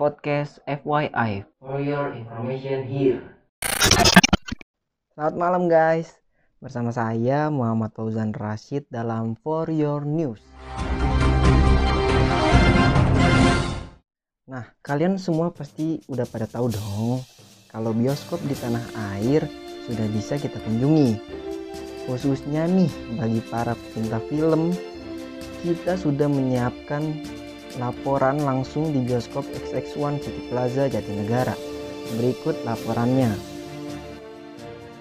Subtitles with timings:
[0.00, 3.20] podcast FYI for your information here.
[5.12, 6.16] Selamat malam guys,
[6.56, 10.40] bersama saya Muhammad Fauzan Rashid dalam For Your News.
[14.48, 17.20] Nah, kalian semua pasti udah pada tahu dong
[17.68, 18.80] kalau bioskop di tanah
[19.20, 19.44] air
[19.84, 21.20] sudah bisa kita kunjungi.
[22.08, 22.88] Khususnya nih
[23.20, 24.72] bagi para pecinta film,
[25.60, 27.36] kita sudah menyiapkan
[27.78, 31.54] laporan langsung di bioskop XX1 City Plaza Jatinegara.
[32.18, 33.30] Berikut laporannya.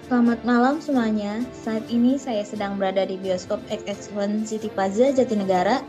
[0.05, 1.41] Selamat malam semuanya.
[1.53, 5.81] Saat ini saya sedang berada di bioskop XX1 City Plaza Jatinegara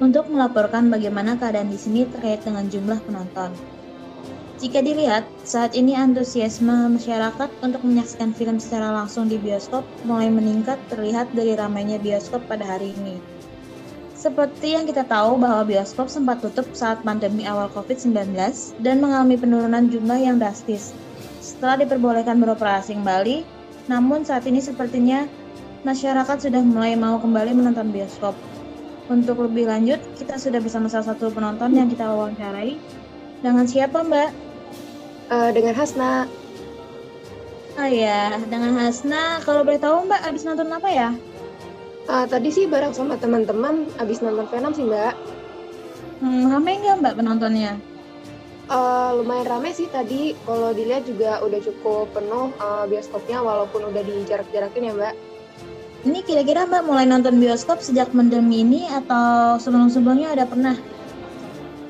[0.00, 3.52] untuk melaporkan bagaimana keadaan di sini terkait dengan jumlah penonton.
[4.56, 10.80] Jika dilihat, saat ini antusiasme masyarakat untuk menyaksikan film secara langsung di bioskop mulai meningkat
[10.88, 13.35] terlihat dari ramainya bioskop pada hari ini.
[14.16, 18.32] Seperti yang kita tahu bahwa bioskop sempat tutup saat pandemi awal COVID-19
[18.80, 20.96] dan mengalami penurunan jumlah yang drastis.
[21.44, 23.44] Setelah diperbolehkan beroperasi kembali,
[23.92, 25.28] namun saat ini sepertinya
[25.84, 28.32] masyarakat sudah mulai mau kembali menonton bioskop.
[29.12, 32.80] Untuk lebih lanjut, kita sudah bersama salah satu penonton yang kita wawancarai.
[33.44, 34.30] Dengan siapa, Mbak?
[35.28, 36.24] Uh, dengan Hasna.
[37.76, 39.44] Ah ya, dengan Hasna.
[39.44, 41.12] Kalau boleh tahu, Mbak, habis nonton apa ya?
[42.06, 45.18] Uh, tadi sih bareng sama teman-teman abis nonton Venom sih mbak.
[46.22, 47.74] Hmm, rame nggak mbak penontonnya?
[48.70, 50.38] Uh, lumayan rame sih tadi.
[50.46, 55.14] Kalau dilihat juga udah cukup penuh uh, bioskopnya walaupun udah dijarak-jarakin ya mbak.
[56.06, 60.78] Ini kira-kira mbak mulai nonton bioskop sejak pandemi ini atau sebelum-sebelumnya ada pernah?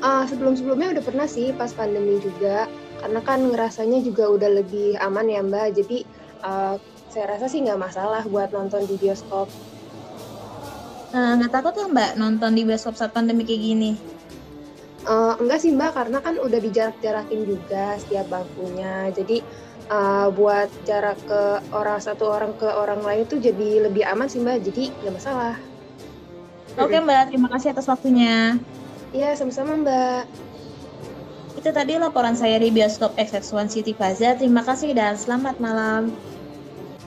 [0.00, 2.64] Uh, sebelum-sebelumnya udah pernah sih pas pandemi juga.
[3.04, 5.76] Karena kan ngerasanya juga udah lebih aman ya mbak.
[5.76, 6.08] Jadi
[6.40, 6.80] uh,
[7.12, 9.52] saya rasa sih nggak masalah buat nonton di bioskop.
[11.16, 13.90] Eh, nggak uh, takut ya mbak nonton di bioskop saat pandemi kayak gini?
[15.08, 19.08] Uh, enggak sih mbak, karena kan udah dijarak-jarakin juga setiap bangkunya.
[19.16, 19.40] Jadi
[19.88, 24.44] uh, buat jarak ke orang satu orang ke orang lain itu jadi lebih aman sih
[24.44, 24.60] mbak.
[24.60, 25.56] Jadi nggak masalah.
[26.76, 28.60] Oke mbak, terima kasih atas waktunya.
[29.16, 30.28] Iya, sama-sama mbak.
[31.56, 34.36] Itu tadi laporan saya di bioskop XX1 City Plaza.
[34.36, 36.12] Terima kasih dan selamat malam.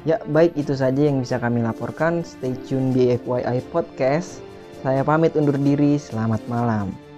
[0.08, 2.24] Ya, baik itu saja yang bisa kami laporkan.
[2.24, 4.40] Stay tune di FYI Podcast.
[4.80, 6.00] Saya pamit undur diri.
[6.00, 7.09] Selamat malam.